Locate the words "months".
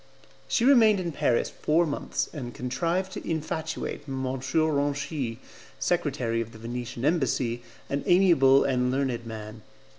1.85-2.27